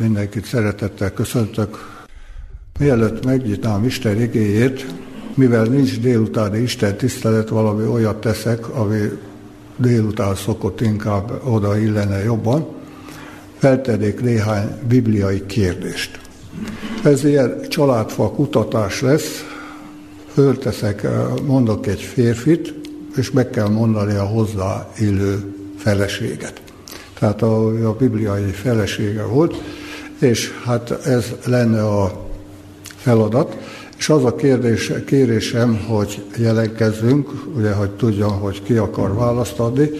Mindenkit 0.00 0.44
szeretettel 0.44 1.12
köszöntök. 1.12 2.02
Mielőtt 2.78 3.24
megnyitnám 3.24 3.84
Isten 3.84 4.20
igéjét, 4.20 4.86
mivel 5.34 5.64
nincs 5.64 6.00
délutáni 6.00 6.58
Isten 6.58 6.96
tisztelet, 6.96 7.48
valami 7.48 7.86
olyat 7.86 8.20
teszek, 8.20 8.68
ami 8.68 8.98
délután 9.76 10.34
szokott 10.34 10.80
inkább 10.80 11.40
oda 11.44 11.78
illene 11.78 12.22
jobban, 12.22 12.66
feltennék 13.58 14.20
néhány 14.20 14.68
bibliai 14.88 15.46
kérdést. 15.46 16.20
Ez 17.04 17.24
ilyen 17.24 17.60
családfa 17.68 18.30
kutatás 18.30 19.00
lesz, 19.00 19.44
fölteszek, 20.32 21.06
mondok 21.46 21.86
egy 21.86 22.00
férfit, 22.00 22.74
és 23.16 23.30
meg 23.30 23.50
kell 23.50 23.68
mondani 23.68 24.14
a 24.14 24.24
hozzá 24.24 24.88
illő 24.98 25.54
feleséget. 25.76 26.62
Tehát 27.18 27.42
a, 27.42 27.88
a 27.88 27.92
bibliai 27.92 28.50
felesége 28.50 29.22
volt, 29.22 29.82
és 30.18 30.50
hát 30.64 30.90
ez 31.06 31.32
lenne 31.44 31.86
a 31.86 32.28
feladat. 32.96 33.56
És 33.98 34.08
az 34.08 34.24
a 34.24 34.34
kérdés, 34.34 34.92
kérésem, 35.06 35.84
hogy 35.86 36.24
jelentkezzünk, 36.36 37.30
ugye, 37.56 37.72
hogy 37.72 37.90
tudjam, 37.90 38.40
hogy 38.40 38.62
ki 38.62 38.76
akar 38.76 39.14
választ 39.14 39.58
adni, 39.58 39.90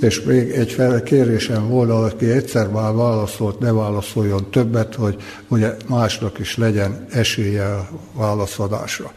és 0.00 0.22
még 0.22 0.50
egy 0.50 0.72
fel, 0.72 1.02
kérésem 1.02 1.68
volna, 1.68 1.98
aki 1.98 2.30
egyszer 2.30 2.68
már 2.68 2.94
válaszolt, 2.94 3.58
ne 3.58 3.72
válaszoljon 3.72 4.50
többet, 4.50 4.94
hogy 4.94 5.16
ugye 5.48 5.76
másnak 5.88 6.38
is 6.38 6.56
legyen 6.56 7.06
esélye 7.10 7.64
a 7.64 7.88
válaszadásra. 8.14 9.12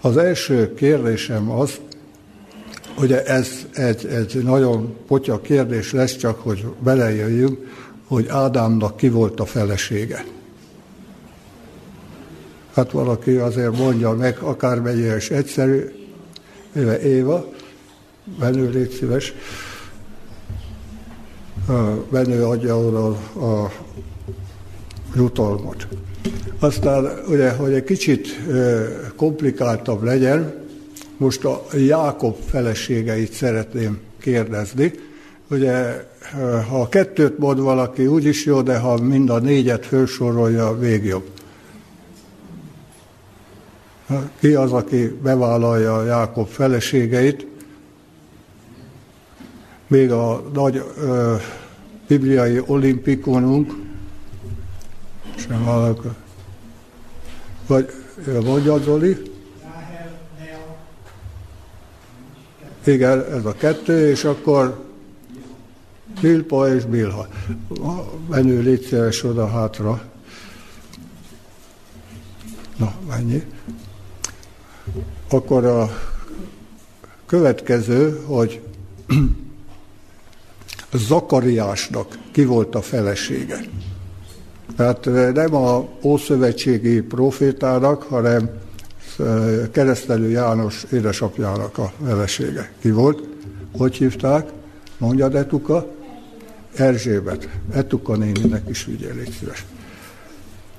Az 0.00 0.16
első 0.16 0.74
kérdésem 0.74 1.50
az, 1.50 1.80
ugye 2.98 3.24
ez 3.24 3.48
egy, 3.72 4.06
egy 4.06 4.42
nagyon 4.42 4.94
potya 5.06 5.40
kérdés 5.40 5.92
lesz, 5.92 6.16
csak 6.16 6.40
hogy 6.40 6.64
belejöjjünk, 6.82 7.58
hogy 8.12 8.28
Ádámnak 8.28 8.96
ki 8.96 9.08
volt 9.08 9.40
a 9.40 9.44
felesége. 9.44 10.24
Hát 12.74 12.90
valaki 12.90 13.30
azért 13.30 13.76
mondja 13.78 14.12
meg, 14.12 14.38
akármennyire 14.38 15.16
is 15.16 15.30
egyszerű, 15.30 15.84
éve 16.76 17.00
Éva, 17.00 17.52
Benő, 18.38 18.70
légy 18.70 18.90
szíves, 18.90 19.34
Benő 22.10 22.44
adja 22.44 22.78
oda 22.78 23.06
a 23.46 23.72
jutalmat. 25.14 25.86
Aztán 26.58 27.08
ugye, 27.28 27.50
hogy 27.50 27.72
egy 27.72 27.84
kicsit 27.84 28.40
komplikáltabb 29.16 30.02
legyen, 30.02 30.54
most 31.16 31.44
a 31.44 31.66
Jákob 31.76 32.36
feleségeit 32.46 33.32
szeretném 33.32 34.00
kérdezni. 34.20 34.92
Ugye 35.52 36.04
ha 36.68 36.80
a 36.80 36.88
kettőt 36.88 37.38
mond 37.38 37.60
valaki, 37.60 38.06
úgyis 38.06 38.44
jó, 38.44 38.62
de 38.62 38.78
ha 38.78 38.96
mind 38.96 39.30
a 39.30 39.38
négyet 39.38 39.86
felsorolja, 39.86 40.78
végjobb. 40.78 41.30
Ki 44.38 44.54
az, 44.54 44.72
aki 44.72 45.18
bevállalja 45.22 45.96
a 45.96 46.04
Jákob 46.04 46.48
feleségeit? 46.48 47.46
Még 49.86 50.12
a 50.12 50.42
nagy 50.52 50.84
ö, 50.98 51.34
bibliai 52.06 52.62
olimpikonunk, 52.66 53.72
sem 55.34 55.62
hallok. 55.62 56.04
Vagy 57.66 57.92
mondja 58.44 58.78
Zoli? 58.78 59.16
Igen, 62.84 63.24
ez 63.24 63.44
a 63.44 63.52
kettő, 63.52 64.08
és 64.10 64.24
akkor 64.24 64.91
Bilpa 66.22 66.74
és 66.74 66.84
Bilha. 66.84 67.26
Menő, 68.28 68.60
légy 68.60 69.20
oda 69.24 69.48
hátra. 69.48 70.02
Na, 72.76 72.94
mennyi. 73.08 73.42
Akkor 75.30 75.64
a 75.64 75.90
következő, 77.26 78.20
hogy 78.26 78.60
Zakariásnak 80.92 82.18
ki 82.32 82.44
volt 82.44 82.74
a 82.74 82.82
felesége. 82.82 83.60
Tehát 84.76 85.04
nem 85.34 85.54
a 85.54 85.88
Ószövetségi 86.02 87.00
profétának, 87.00 88.02
hanem 88.02 88.50
keresztelő 89.70 90.30
János 90.30 90.84
édesapjának 90.92 91.78
a 91.78 91.92
felesége. 92.04 92.72
Ki 92.80 92.90
volt? 92.90 93.28
Hogy 93.76 93.96
hívták? 93.96 94.50
Mondja, 94.98 95.30
Etuka? 95.30 96.00
Erzsébet. 96.76 97.48
Etuka 97.72 98.16
néninek 98.16 98.68
is 98.68 98.84
vigyél, 98.84 99.14
légy 99.14 99.36
szíves. 99.38 99.64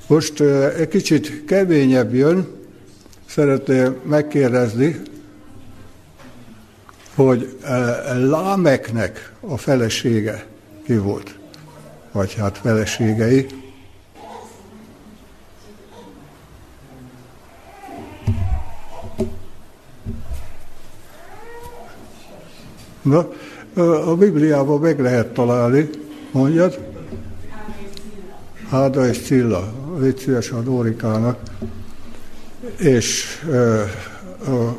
Most 0.08 0.42
egy 0.78 0.88
kicsit 0.88 1.46
keményebb 1.46 2.14
jön, 2.14 2.48
szeretném 3.26 3.96
megkérdezni, 4.04 5.02
hogy 7.16 7.58
Lámeknek 8.18 9.34
a 9.40 9.58
felesége 9.58 10.46
ki 10.86 10.98
volt? 10.98 11.38
Vagy 12.12 12.34
hát 12.34 12.58
feleségei. 12.58 13.48
Na, 23.02 23.30
a 24.06 24.16
Bibliában 24.16 24.80
meg 24.80 25.00
lehet 25.00 25.34
találni, 25.34 25.90
mondjad? 26.32 26.80
Háda 28.70 29.08
és 29.08 29.22
Cilla, 29.22 29.74
légy 30.00 30.18
szíves 30.18 30.52
a 30.52 30.62
Dórikának. 30.62 31.40
És 32.78 33.26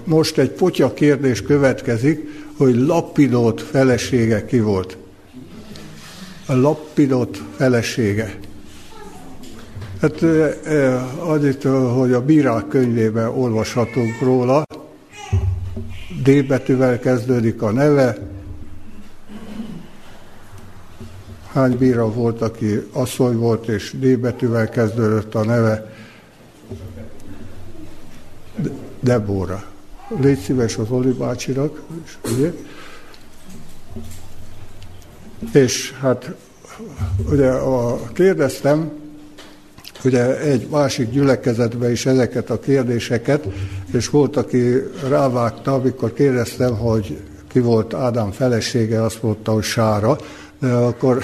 most 0.05 0.39
egy 0.39 0.51
potya 0.51 0.95
kérdés 0.95 1.43
következik, 1.43 2.29
hogy 2.57 2.77
Lapidót 2.77 3.61
felesége 3.63 4.45
ki 4.45 4.61
volt. 4.61 4.97
A 6.47 6.55
Lapidót 6.55 7.43
felesége. 7.57 8.39
Hát 10.01 10.23
annyit, 11.19 11.63
hogy 11.95 12.13
a 12.13 12.25
bírák 12.25 12.69
könyvében 12.69 13.29
olvashatunk 13.29 14.21
róla, 14.21 14.65
D 16.25 16.47
betűvel 16.47 16.99
kezdődik 16.99 17.63
a 17.63 17.71
neve. 17.71 18.33
Hány 21.55 21.77
bíra 21.77 22.13
volt, 22.13 22.41
aki 22.41 22.89
asszony 22.93 23.37
volt, 23.37 23.69
és 23.69 23.95
D 23.99 24.19
betűvel 24.19 24.69
kezdődött 24.69 25.35
a 25.35 25.45
neve? 25.45 25.93
Debóra. 29.01 29.65
Légy 30.21 30.39
szíves 30.39 30.77
az 30.77 30.91
Oli 30.91 31.13
bácsinak. 31.13 31.83
És, 32.23 32.53
és 35.53 35.93
hát 35.93 36.35
ugye 37.31 37.51
a, 37.51 38.01
kérdeztem, 38.13 38.91
ugye 40.05 40.41
egy 40.41 40.67
másik 40.71 41.11
gyülekezetben 41.11 41.91
is 41.91 42.07
ezeket 42.07 42.51
a 42.51 42.61
kérdéseket, 42.61 43.47
és 43.93 44.09
volt, 44.09 44.37
aki 44.37 44.73
rávágta, 45.09 45.75
amikor 45.75 46.13
kérdeztem, 46.13 46.77
hogy 46.77 47.21
ki 47.49 47.61
volt 47.61 47.95
Ádám 47.95 48.31
felesége, 48.31 49.03
azt 49.03 49.23
mondta, 49.23 49.53
hogy 49.53 49.63
Sára, 49.63 50.17
de 50.61 50.73
akkor 50.73 51.23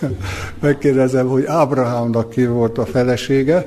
megkérdezem, 0.60 1.28
hogy 1.28 1.44
Ábrahámnak 1.44 2.30
ki 2.30 2.46
volt 2.46 2.78
a 2.78 2.86
felesége, 2.86 3.64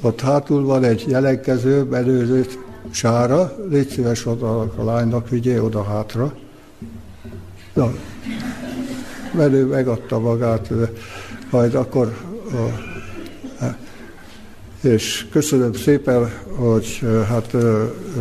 ott 0.00 0.20
hátul 0.20 0.64
van 0.64 0.84
egy 0.84 1.04
jelenkező, 1.08 1.84
belőlő 1.84 2.46
Sára, 2.90 3.56
légy 3.70 3.88
szíves 3.88 4.26
oda 4.26 4.60
a 4.60 4.84
lánynak, 4.84 5.28
vigyél 5.28 5.64
oda 5.64 5.82
hátra. 5.82 6.34
Na, 7.74 7.92
belő 9.34 9.64
megadta 9.64 10.18
magát, 10.18 10.70
majd 11.50 11.74
akkor 11.74 12.16
a 12.52 12.96
és 14.82 15.26
köszönöm 15.30 15.72
szépen, 15.72 16.30
hogy 16.56 17.00
hát 17.28 17.56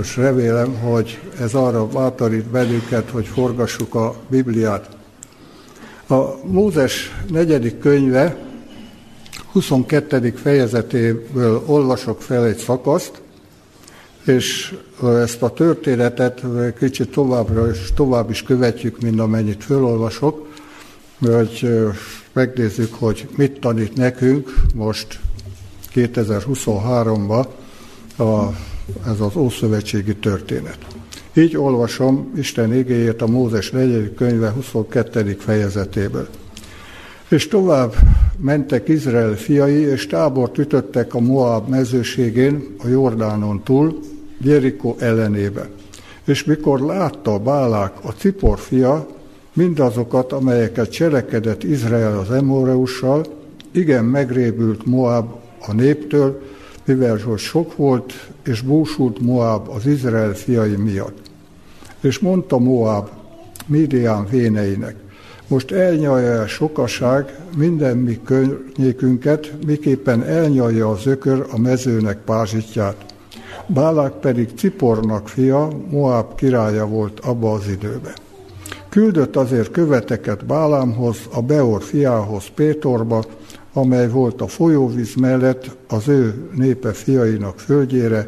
és 0.01 0.17
remélem, 0.17 0.75
hogy 0.75 1.19
ez 1.39 1.53
arra 1.53 1.87
bátorít 1.87 2.45
bennünket, 2.45 3.09
hogy 3.09 3.25
forgassuk 3.25 3.95
a 3.95 4.15
Bibliát. 4.29 4.96
A 6.09 6.45
Mózes 6.45 7.15
negyedik 7.29 7.79
könyve 7.79 8.37
22. 9.51 10.33
fejezetéből 10.35 11.63
olvasok 11.65 12.21
fel 12.21 12.45
egy 12.45 12.57
szakaszt, 12.57 13.21
és 14.25 14.75
ezt 15.03 15.41
a 15.41 15.49
történetet 15.49 16.43
kicsit 16.79 17.11
továbbra 17.11 17.69
és 17.69 17.91
tovább 17.95 18.29
is 18.29 18.43
követjük, 18.43 19.01
mint 19.01 19.19
amennyit 19.19 19.63
fölolvasok, 19.63 20.47
hogy 21.19 21.69
megnézzük, 22.33 22.93
hogy 22.93 23.27
mit 23.35 23.59
tanít 23.59 23.95
nekünk 23.95 24.53
most 24.75 25.19
2023-ban 25.93 27.45
a, 28.17 28.45
ez 29.05 29.19
az 29.19 29.35
Ószövetségi 29.35 30.15
történet. 30.15 30.77
Így 31.37 31.57
olvasom 31.57 32.31
Isten 32.35 32.73
igéjét 32.73 33.21
a 33.21 33.27
Mózes 33.27 33.71
4. 33.71 34.13
könyve 34.15 34.49
22. 34.49 35.35
fejezetéből. 35.39 36.27
És 37.29 37.47
tovább 37.47 37.95
mentek 38.37 38.87
Izrael 38.87 39.35
fiai, 39.35 39.79
és 39.79 40.07
tábort 40.07 40.57
ütöttek 40.57 41.13
a 41.13 41.19
Moab 41.19 41.69
mezőségén, 41.69 42.75
a 42.83 42.87
Jordánon 42.87 43.63
túl, 43.63 43.99
Jeriko 44.41 44.95
ellenébe. 44.99 45.69
És 46.25 46.43
mikor 46.43 46.79
látta 46.79 47.39
Bálák, 47.39 47.93
a 48.01 48.11
Cipor 48.11 48.59
fia, 48.59 49.07
mindazokat, 49.53 50.31
amelyeket 50.31 50.91
cselekedett 50.91 51.63
Izrael 51.63 52.19
az 52.19 52.31
Emoreussal, 52.31 53.25
igen 53.71 54.05
megrébült 54.05 54.85
Moab 54.85 55.35
a 55.67 55.73
néptől, 55.73 56.41
mivel 56.85 57.17
hogy 57.17 57.39
sok 57.39 57.75
volt, 57.75 58.13
és 58.43 58.61
búsult 58.61 59.19
Moab 59.19 59.67
az 59.69 59.85
Izrael 59.85 60.33
fiai 60.33 60.75
miatt. 60.75 61.26
És 62.07 62.19
mondta 62.19 62.57
Moab 62.57 63.09
Midian 63.65 64.27
véneinek, 64.29 64.95
most 65.47 65.71
elnyalja 65.71 66.27
el 66.27 66.47
sokaság 66.47 67.39
minden 67.57 67.97
mi 67.97 68.19
környékünket, 68.23 69.53
miképpen 69.65 70.23
elnyalja 70.23 70.89
az 70.89 71.05
ökör 71.05 71.45
a 71.51 71.59
mezőnek 71.59 72.17
pázsitját. 72.17 73.05
Bálák 73.65 74.11
pedig 74.11 74.49
Cipornak 74.55 75.27
fia, 75.27 75.69
Moab 75.89 76.35
királya 76.35 76.87
volt 76.87 77.19
abba 77.19 77.53
az 77.53 77.67
időben. 77.67 78.13
Küldött 78.89 79.35
azért 79.35 79.71
követeket 79.71 80.45
Bálámhoz, 80.45 81.17
a 81.33 81.41
Beor 81.41 81.83
fiához, 81.83 82.43
Pétorba, 82.55 83.23
amely 83.73 84.09
volt 84.09 84.41
a 84.41 84.47
folyóvíz 84.47 85.15
mellett 85.15 85.75
az 85.87 86.07
ő 86.07 86.49
népe 86.55 86.91
fiainak 86.91 87.59
földjére, 87.59 88.27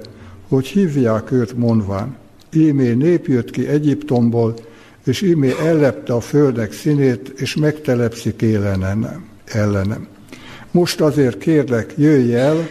hogy 0.49 0.67
hívják 0.67 1.31
őt 1.31 1.57
mondván. 1.57 2.17
Ímé 2.53 2.93
nép 2.93 3.27
jött 3.27 3.49
ki 3.49 3.67
Egyiptomból, 3.67 4.53
és 5.05 5.21
ímé 5.21 5.53
ellepte 5.61 6.13
a 6.13 6.19
földek 6.19 6.71
színét, 6.71 7.33
és 7.35 7.55
megtelepszik 7.55 8.41
élenem, 8.41 9.25
ellenem. 9.45 10.07
Most 10.71 11.01
azért 11.01 11.37
kérlek, 11.37 11.93
jöjj 11.97 12.33
el, 12.33 12.67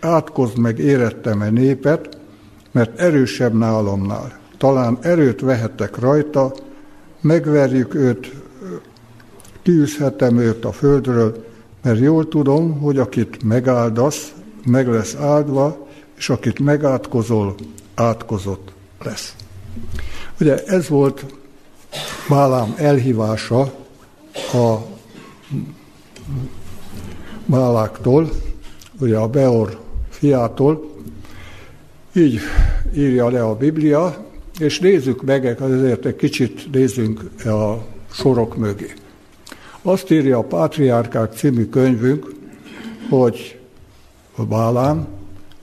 átkozd 0.00 0.58
meg 0.58 0.78
érettem 0.78 1.42
e 1.42 1.50
népet, 1.50 2.18
mert 2.72 3.00
erősebb 3.00 3.54
nálamnál. 3.54 4.38
Talán 4.58 4.98
erőt 5.00 5.40
vehetek 5.40 5.98
rajta, 5.98 6.54
megverjük 7.20 7.94
őt, 7.94 8.32
kiűzhetem 9.62 10.38
őt 10.38 10.64
a 10.64 10.72
földről, 10.72 11.44
mert 11.82 11.98
jól 11.98 12.28
tudom, 12.28 12.80
hogy 12.80 12.98
akit 12.98 13.42
megáldasz, 13.44 14.32
meg 14.64 14.88
lesz 14.88 15.14
áldva, 15.14 15.86
és 16.16 16.28
akit 16.28 16.58
megátkozol, 16.58 17.54
átkozott 17.94 18.76
lesz. 19.02 19.34
Ugye 20.40 20.64
ez 20.64 20.88
volt 20.88 21.24
Bálám 22.28 22.74
elhívása 22.76 23.60
a 24.52 24.76
Báláktól, 27.46 28.30
ugye 29.00 29.16
a 29.16 29.28
Beor 29.28 29.80
fiától, 30.08 30.96
így 32.14 32.40
írja 32.94 33.28
le 33.28 33.44
a 33.44 33.56
Biblia, 33.56 34.26
és 34.58 34.78
nézzük 34.78 35.22
meg, 35.22 35.62
azért 35.62 36.04
egy 36.04 36.16
kicsit 36.16 36.70
nézzünk 36.72 37.44
a 37.44 37.86
sorok 38.12 38.56
mögé. 38.56 38.94
Azt 39.82 40.10
írja 40.10 40.38
a 40.38 40.42
Pátriárkák 40.42 41.32
című 41.32 41.66
könyvünk, 41.66 42.34
hogy 43.08 43.58
Bálám 44.48 45.06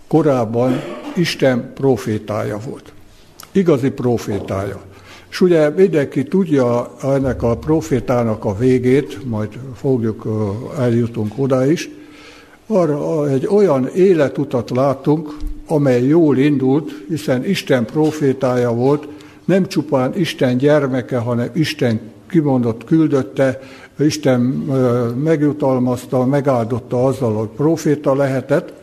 korábban 0.07 0.81
Isten 1.15 1.73
profétája 1.73 2.57
volt. 2.57 2.93
Igazi 3.55 3.89
profétája. 3.89 4.81
És 5.29 5.41
ugye 5.41 5.69
mindenki 5.69 6.23
tudja 6.23 6.91
ennek 7.03 7.43
a 7.43 7.57
profétának 7.57 8.45
a 8.45 8.57
végét, 8.57 9.25
majd 9.25 9.49
fogjuk, 9.75 10.27
eljutunk 10.79 11.33
oda 11.35 11.65
is, 11.65 11.89
arra 12.67 13.29
egy 13.29 13.47
olyan 13.47 13.87
életutat 13.87 14.69
látunk, 14.69 15.37
amely 15.67 16.03
jól 16.03 16.37
indult, 16.37 16.91
hiszen 17.07 17.45
Isten 17.45 17.85
profétája 17.85 18.73
volt, 18.73 19.07
nem 19.45 19.67
csupán 19.67 20.17
Isten 20.17 20.57
gyermeke, 20.57 21.17
hanem 21.17 21.49
Isten 21.53 21.99
kimondott 22.29 22.83
küldötte, 22.83 23.59
Isten 23.99 24.39
megjutalmazta, 25.23 26.25
megáldotta 26.25 27.05
azzal, 27.05 27.33
hogy 27.33 27.49
proféta 27.55 28.15
lehetett, 28.15 28.73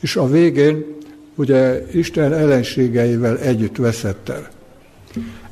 és 0.00 0.16
a 0.16 0.26
végén 0.26 0.93
ugye 1.34 1.86
Isten 1.92 2.32
ellenségeivel 2.32 3.38
együtt 3.38 3.76
veszett 3.76 4.28
el. 4.28 4.48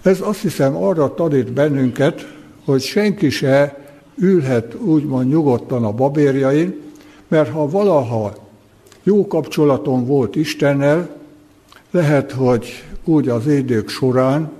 Ez 0.02 0.20
azt 0.20 0.40
hiszem 0.40 0.76
arra 0.76 1.14
tanít 1.14 1.52
bennünket, 1.52 2.34
hogy 2.64 2.80
senki 2.80 3.30
se 3.30 3.80
ülhet 4.16 4.74
úgymond 4.74 5.28
nyugodtan 5.28 5.84
a 5.84 5.92
babérjain, 5.92 6.80
mert 7.28 7.50
ha 7.50 7.68
valaha 7.68 8.34
jó 9.02 9.26
kapcsolatom 9.26 10.06
volt 10.06 10.36
Istennel, 10.36 11.16
lehet, 11.90 12.32
hogy 12.32 12.84
úgy 13.04 13.28
az 13.28 13.46
idők 13.46 13.88
során, 13.88 14.50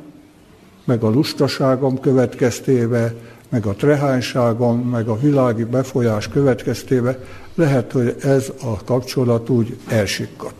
meg 0.84 1.02
a 1.02 1.10
lustaságom 1.10 2.00
következtébe, 2.00 3.14
meg 3.48 3.66
a 3.66 3.74
trehányságom, 3.74 4.78
meg 4.78 5.08
a 5.08 5.18
világi 5.18 5.64
befolyás 5.64 6.28
következtébe, 6.28 7.18
lehet, 7.54 7.92
hogy 7.92 8.16
ez 8.20 8.52
a 8.62 8.84
kapcsolat 8.84 9.48
úgy 9.48 9.76
elsikkat. 9.88 10.54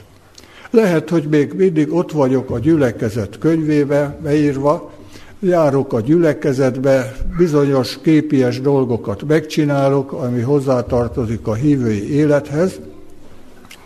Lehet, 0.73 1.11
hogy 1.11 1.27
még 1.31 1.53
mindig 1.53 1.93
ott 1.93 2.13
vagyok 2.13 2.51
a 2.51 2.59
gyülekezet 2.59 3.39
könyvébe 3.39 4.19
beírva, 4.23 4.93
járok 5.41 5.93
a 5.93 6.01
gyülekezetbe, 6.01 7.17
bizonyos 7.39 7.99
képies 8.03 8.61
dolgokat 8.61 9.23
megcsinálok, 9.27 10.13
ami 10.13 10.41
hozzátartozik 10.41 11.47
a 11.47 11.55
hívői 11.55 12.15
élethez, 12.15 12.81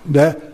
de 0.02 0.52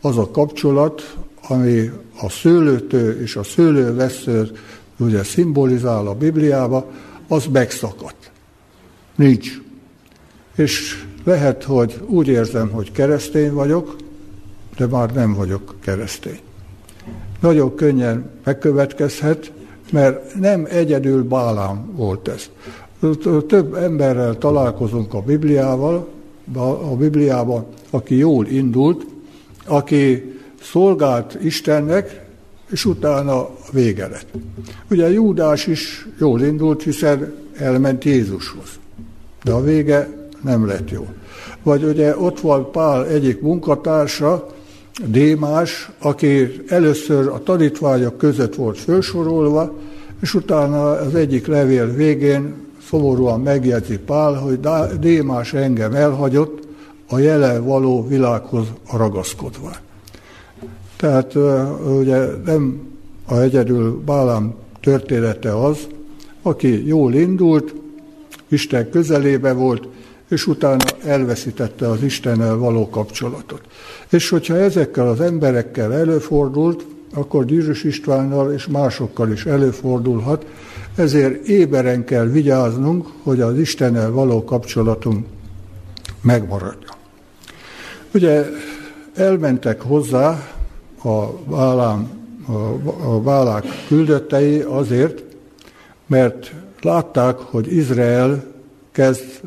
az 0.00 0.18
a 0.18 0.30
kapcsolat, 0.30 1.16
ami 1.48 1.90
a 2.22 2.30
szőlőtő 2.30 3.20
és 3.22 3.36
a 3.36 3.42
szőlővesző 3.42 4.50
ugye 4.98 5.22
szimbolizál 5.22 6.06
a 6.06 6.14
Bibliába, 6.14 6.90
az 7.28 7.46
megszakadt. 7.52 8.30
Nincs. 9.14 9.48
És 10.56 11.04
lehet, 11.24 11.64
hogy 11.64 12.00
úgy 12.06 12.28
érzem, 12.28 12.70
hogy 12.70 12.92
keresztény 12.92 13.52
vagyok, 13.52 13.96
de 14.76 14.86
már 14.86 15.12
nem 15.12 15.34
vagyok 15.34 15.74
keresztény. 15.80 16.40
Nagyon 17.40 17.74
könnyen 17.74 18.30
megkövetkezhet, 18.44 19.52
mert 19.92 20.34
nem 20.34 20.66
egyedül 20.70 21.22
Bálám 21.22 21.92
volt 21.96 22.28
ez. 22.28 22.50
Több 23.46 23.74
emberrel 23.74 24.38
találkozunk 24.38 25.14
a 25.14 25.20
Bibliával, 25.20 26.08
a 26.90 26.96
Bibliában, 26.96 27.66
aki 27.90 28.16
jól 28.16 28.46
indult, 28.46 29.06
aki 29.66 30.32
szolgált 30.62 31.38
Istennek, 31.42 32.22
és 32.70 32.84
utána 32.84 33.48
vége 33.72 34.08
lett. 34.08 34.26
Ugye 34.90 35.10
Júdás 35.10 35.66
is 35.66 36.08
jól 36.18 36.40
indult, 36.40 36.82
hiszen 36.82 37.34
elment 37.56 38.04
Jézushoz. 38.04 38.68
De 39.42 39.52
a 39.52 39.62
vége 39.62 40.08
nem 40.42 40.66
lett 40.66 40.90
jó. 40.90 41.06
Vagy 41.62 41.84
ugye 41.84 42.18
ott 42.18 42.40
volt 42.40 42.70
Pál 42.70 43.06
egyik 43.06 43.40
munkatársa, 43.40 44.52
Démás, 45.02 45.90
aki 45.98 46.62
először 46.66 47.28
a 47.28 47.42
tanítványok 47.42 48.18
között 48.18 48.54
volt 48.54 48.78
felsorolva, 48.78 49.72
és 50.20 50.34
utána 50.34 50.90
az 50.90 51.14
egyik 51.14 51.46
levél 51.46 51.94
végén 51.94 52.54
szomorúan 52.88 53.40
megjegyzi 53.40 53.98
Pál, 53.98 54.34
hogy 54.34 54.60
Démás 55.00 55.52
engem 55.52 55.94
elhagyott, 55.94 56.62
a 57.08 57.18
jelen 57.18 57.64
való 57.64 58.06
világhoz 58.06 58.66
ragaszkodva. 58.92 59.70
Tehát 60.96 61.34
ugye 61.98 62.26
nem 62.44 62.80
a 63.26 63.34
egyedül 63.34 64.02
Bálám 64.04 64.54
története 64.80 65.64
az, 65.64 65.78
aki 66.42 66.86
jól 66.86 67.14
indult, 67.14 67.74
Isten 68.48 68.90
közelébe 68.90 69.52
volt, 69.52 69.88
és 70.34 70.46
utána 70.46 70.84
elveszítette 71.04 71.88
az 71.88 72.02
Istennel 72.02 72.56
való 72.56 72.88
kapcsolatot. 72.88 73.60
És 74.10 74.28
hogyha 74.28 74.56
ezekkel 74.56 75.08
az 75.08 75.20
emberekkel 75.20 75.92
előfordult, 75.92 76.84
akkor 77.14 77.44
Gyűrűs 77.44 77.84
Istvánnal 77.84 78.52
és 78.52 78.66
másokkal 78.66 79.32
is 79.32 79.46
előfordulhat, 79.46 80.46
ezért 80.96 81.46
éberen 81.46 82.04
kell 82.04 82.26
vigyáznunk, 82.26 83.06
hogy 83.22 83.40
az 83.40 83.58
Istennel 83.58 84.10
való 84.10 84.44
kapcsolatunk 84.44 85.26
megmaradjon. 86.20 86.96
Ugye 88.14 88.44
elmentek 89.14 89.80
hozzá 89.80 90.52
a, 91.02 91.24
Bálám, 91.48 92.08
a 93.04 93.20
Bálák 93.20 93.64
küldöttei 93.88 94.60
azért, 94.60 95.22
mert 96.06 96.52
látták, 96.80 97.38
hogy 97.38 97.72
Izrael 97.72 98.53
kezd 98.94 99.40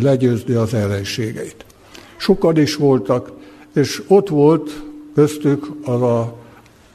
legyőzni 0.00 0.54
az 0.54 0.74
ellenségeit. 0.74 1.64
Sokan 2.16 2.56
is 2.56 2.76
voltak, 2.76 3.32
és 3.74 4.02
ott 4.06 4.28
volt 4.28 4.82
köztük 5.14 5.66
az 5.84 6.02
a 6.02 6.34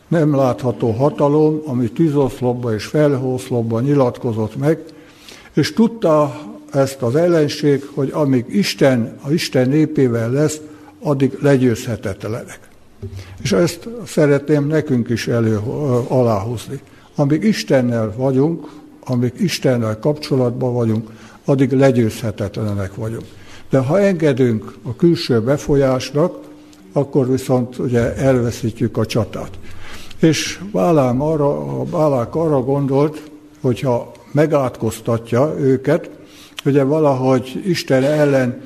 nem 0.07 0.35
látható 0.35 0.91
hatalom, 0.91 1.61
ami 1.65 1.91
tűzoszlopba 1.91 2.73
és 2.73 2.85
felhőoszlopba 2.85 3.79
nyilatkozott 3.79 4.55
meg, 4.55 4.83
és 5.53 5.73
tudta 5.73 6.41
ezt 6.71 7.01
az 7.01 7.15
ellenség, 7.15 7.89
hogy 7.93 8.09
amíg 8.13 8.45
Isten, 8.47 9.17
a 9.21 9.31
Isten 9.31 9.69
népével 9.69 10.31
lesz, 10.31 10.61
addig 10.99 11.37
legyőzhetetlenek. 11.41 12.59
És 13.41 13.51
ezt 13.51 13.87
szeretném 14.05 14.67
nekünk 14.67 15.09
is 15.09 15.27
elő 15.27 15.57
aláhozni. 16.07 16.79
Amíg 17.15 17.43
Istennel 17.43 18.13
vagyunk, 18.17 18.69
amíg 19.05 19.33
Istennel 19.37 19.99
kapcsolatban 19.99 20.73
vagyunk, 20.73 21.09
addig 21.45 21.71
legyőzhetetlenek 21.71 22.95
vagyunk. 22.95 23.25
De 23.69 23.79
ha 23.79 23.99
engedünk 23.99 24.75
a 24.83 24.95
külső 24.95 25.41
befolyásnak, 25.41 26.35
akkor 26.93 27.29
viszont 27.29 27.77
ugye 27.77 28.15
elveszítjük 28.15 28.97
a 28.97 29.05
csatát. 29.05 29.49
És 30.19 30.59
Bálám 30.71 31.21
arra, 31.21 31.79
a 31.79 31.83
Bálák 31.83 32.35
arra 32.35 32.61
gondolt, 32.61 33.31
hogyha 33.61 34.11
megátkoztatja 34.31 35.55
őket, 35.59 36.09
ugye 36.65 36.83
valahogy 36.83 37.61
Isten 37.65 38.03
ellen 38.03 38.61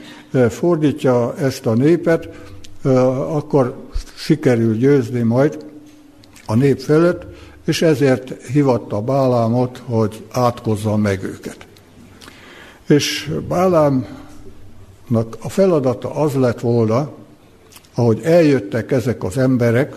fordítja 0.49 1.35
ezt 1.37 1.65
a 1.65 1.73
népet, 1.73 2.29
akkor 3.29 3.75
sikerül 4.15 4.75
győzni 4.75 5.21
majd 5.21 5.65
a 6.45 6.55
nép 6.55 6.79
felett, 6.79 7.25
és 7.65 7.81
ezért 7.81 8.45
hivatta 8.45 9.01
Bálámot, 9.01 9.81
hogy 9.85 10.23
átkozza 10.31 10.95
meg 10.95 11.23
őket. 11.23 11.66
És 12.87 13.31
Bálámnak 13.47 14.07
a 15.39 15.49
feladata 15.49 16.15
az 16.15 16.33
lett 16.33 16.59
volna, 16.59 17.11
ahogy 17.95 18.21
eljöttek 18.23 18.91
ezek 18.91 19.23
az 19.23 19.37
emberek, 19.37 19.95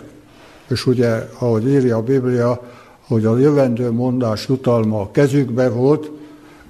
és 0.69 0.85
ugye, 0.85 1.27
ahogy 1.37 1.67
írja 1.67 1.97
a 1.97 2.01
Biblia, 2.01 2.61
hogy 3.07 3.25
a 3.25 3.37
jövendő 3.37 3.91
mondás 3.91 4.47
jutalma 4.47 5.01
a 5.01 5.11
kezükbe 5.11 5.69
volt, 5.69 6.11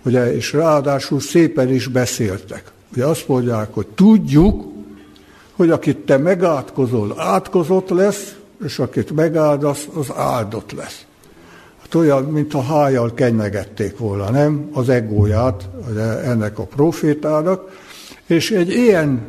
ugye, 0.05 0.35
és 0.35 0.53
ráadásul 0.53 1.19
szépen 1.19 1.69
is 1.73 1.87
beszéltek. 1.87 2.71
Ugye 2.93 3.05
azt 3.05 3.27
mondják, 3.27 3.73
hogy 3.73 3.87
tudjuk, 3.87 4.71
hogy 5.55 5.69
akit 5.69 5.97
te 5.97 6.17
megátkozol, 6.17 7.13
átkozott 7.17 7.89
lesz, 7.89 8.35
és 8.65 8.79
akit 8.79 9.11
megáldasz, 9.11 9.87
az 9.93 10.11
áldott 10.15 10.71
lesz. 10.71 11.05
Hát 11.93 12.31
mint 12.31 12.53
a 12.53 12.61
hájjal 12.61 13.13
kenyegették 13.13 13.97
volna, 13.97 14.29
nem? 14.29 14.69
Az 14.73 14.89
egóját 14.89 15.69
ennek 16.23 16.59
a 16.59 16.63
profétának, 16.63 17.69
és 18.25 18.51
egy 18.51 18.69
ilyen 18.69 19.21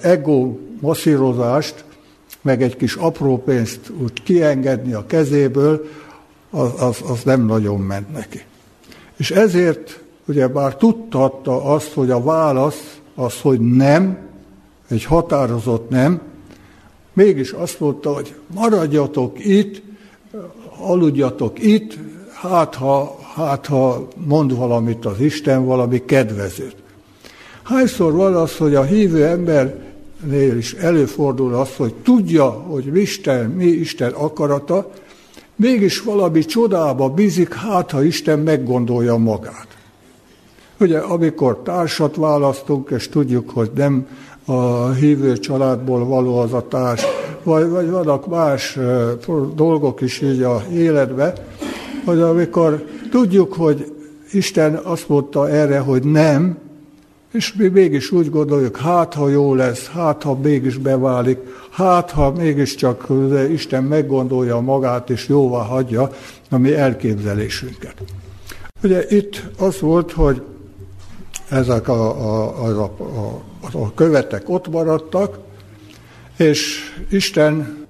ego 0.00 0.56
masszírozást, 0.80 1.84
meg 2.42 2.62
egy 2.62 2.76
kis 2.76 2.94
apró 2.94 3.38
pénzt 3.38 3.92
úgy 4.02 4.22
kiengedni 4.22 4.92
a 4.92 5.06
kezéből, 5.06 5.88
az, 6.50 6.70
az, 6.78 7.02
az 7.08 7.22
nem 7.22 7.46
nagyon 7.46 7.80
ment 7.80 8.12
neki. 8.12 8.42
És 9.16 9.30
ezért 9.30 10.00
ugye 10.26 10.48
bár 10.48 10.76
tudhatta 10.76 11.64
azt, 11.64 11.92
hogy 11.92 12.10
a 12.10 12.22
válasz 12.22 12.98
az, 13.14 13.40
hogy 13.40 13.60
nem, 13.60 14.18
egy 14.88 15.04
határozott 15.04 15.88
nem, 15.88 16.20
mégis 17.12 17.50
azt 17.50 17.80
mondta, 17.80 18.14
hogy 18.14 18.34
maradjatok 18.54 19.44
itt, 19.44 19.82
aludjatok 20.78 21.62
itt, 21.62 21.98
hát 22.32 22.74
ha, 22.74 23.18
hát 23.34 23.66
ha 23.66 24.08
mond 24.26 24.56
valamit 24.56 25.04
az 25.04 25.20
Isten, 25.20 25.64
valami 25.64 26.04
kedvezőt. 26.04 26.76
Hányszor 27.62 28.12
van 28.12 28.34
az, 28.34 28.56
hogy 28.56 28.74
a 28.74 28.82
hívő 28.82 29.24
embernél 29.24 30.56
is 30.56 30.72
előfordul 30.72 31.54
az, 31.54 31.76
hogy 31.76 31.94
tudja, 31.94 32.50
hogy 32.50 32.96
Isten, 32.96 33.50
mi 33.50 33.64
Isten 33.64 34.12
akarata, 34.12 34.90
mégis 35.56 36.00
valami 36.00 36.44
csodába 36.44 37.08
bízik, 37.08 37.54
hát 37.54 37.90
ha 37.90 38.02
Isten 38.02 38.38
meggondolja 38.38 39.16
magát. 39.16 39.66
Ugye, 40.80 40.98
amikor 40.98 41.60
társat 41.64 42.16
választunk, 42.16 42.90
és 42.90 43.08
tudjuk, 43.08 43.50
hogy 43.50 43.70
nem 43.74 44.06
a 44.44 44.90
hívő 44.90 45.38
családból 45.38 46.04
való 46.04 46.38
az 46.38 46.52
a 46.52 46.68
társ, 46.68 47.04
vagy, 47.44 47.68
vagy 47.68 47.90
vannak 47.90 48.26
más 48.26 48.78
dolgok 49.54 50.00
is 50.00 50.20
így 50.20 50.42
a 50.42 50.62
életbe, 50.72 51.32
hogy 52.04 52.20
amikor 52.20 52.84
tudjuk, 53.10 53.52
hogy 53.52 53.92
Isten 54.32 54.74
azt 54.74 55.08
mondta 55.08 55.48
erre, 55.48 55.78
hogy 55.78 56.02
nem, 56.02 56.58
és 57.32 57.54
mi 57.54 57.68
mégis 57.68 58.10
úgy 58.10 58.30
gondoljuk, 58.30 58.76
hát 58.76 59.14
ha 59.14 59.28
jó 59.28 59.54
lesz, 59.54 59.86
hát 59.88 60.22
ha 60.22 60.38
mégis 60.42 60.76
beválik, 60.76 61.38
hát 61.70 62.10
ha 62.10 62.30
mégiscsak 62.30 63.06
Isten 63.50 63.84
meggondolja 63.84 64.60
magát 64.60 65.10
és 65.10 65.28
jóvá 65.28 65.62
hagyja 65.62 66.10
a 66.50 66.58
mi 66.58 66.74
elképzelésünket. 66.74 67.94
Ugye 68.82 69.04
itt 69.08 69.42
az 69.58 69.80
volt, 69.80 70.12
hogy 70.12 70.42
ezek 71.48 71.88
a, 71.88 72.02
a, 72.02 72.66
a, 72.66 72.82
a, 72.82 73.78
a 73.78 73.94
követek 73.94 74.48
ott 74.48 74.68
maradtak, 74.68 75.38
és 76.36 76.90
Isten 77.10 77.83